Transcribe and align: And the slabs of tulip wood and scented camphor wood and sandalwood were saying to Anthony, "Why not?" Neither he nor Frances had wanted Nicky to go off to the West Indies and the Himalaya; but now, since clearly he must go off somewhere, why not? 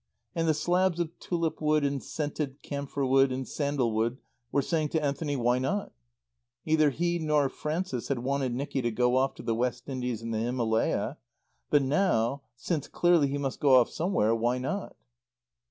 And 0.33 0.47
the 0.47 0.55
slabs 0.55 0.99
of 0.99 1.19
tulip 1.19 1.61
wood 1.61 1.85
and 1.85 2.01
scented 2.01 2.63
camphor 2.63 3.05
wood 3.05 3.31
and 3.31 3.47
sandalwood 3.47 4.17
were 4.51 4.63
saying 4.63 4.89
to 4.89 5.03
Anthony, 5.05 5.35
"Why 5.35 5.59
not?" 5.59 5.93
Neither 6.65 6.89
he 6.89 7.19
nor 7.19 7.49
Frances 7.49 8.07
had 8.07 8.17
wanted 8.17 8.55
Nicky 8.55 8.81
to 8.81 8.89
go 8.89 9.17
off 9.17 9.35
to 9.35 9.43
the 9.43 9.53
West 9.53 9.87
Indies 9.87 10.23
and 10.23 10.33
the 10.33 10.39
Himalaya; 10.39 11.17
but 11.69 11.83
now, 11.83 12.41
since 12.55 12.87
clearly 12.87 13.27
he 13.27 13.37
must 13.37 13.59
go 13.59 13.75
off 13.75 13.91
somewhere, 13.91 14.33
why 14.33 14.57
not? 14.57 14.95